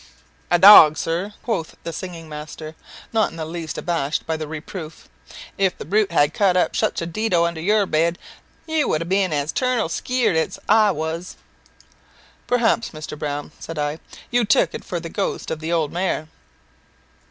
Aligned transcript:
"A 0.49 0.57
dog 0.57 0.97
sir," 0.97 1.35
quoth 1.43 1.75
the 1.83 1.93
singing 1.93 2.27
master, 2.27 2.73
not 3.13 3.29
in 3.29 3.37
the 3.37 3.45
least 3.45 3.77
abashed 3.77 4.25
by 4.25 4.35
the 4.35 4.47
reproof. 4.47 5.07
"If 5.59 5.77
the 5.77 5.85
brute 5.85 6.11
had 6.11 6.33
cut 6.33 6.57
up 6.57 6.75
such 6.75 7.03
a 7.03 7.05
dido 7.05 7.45
under 7.45 7.61
your 7.61 7.85
bed, 7.85 8.17
you 8.65 8.87
would 8.89 9.01
have 9.01 9.09
been 9.09 9.31
as 9.31 9.51
'turnal 9.51 9.89
sceared 9.89 10.35
as 10.37 10.57
I 10.67 10.89
was." 10.89 11.37
"Perhaps, 12.47 12.89
Mr. 12.89 13.15
Browne," 13.15 13.51
said 13.59 13.77
I, 13.77 13.99
"you 14.31 14.43
took 14.43 14.73
it 14.73 14.83
for 14.83 14.99
the 14.99 15.07
ghost 15.07 15.51
of 15.51 15.59
the 15.59 15.71
old 15.71 15.91
mare?" 15.91 16.27